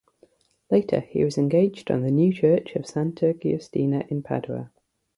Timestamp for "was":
1.23-1.37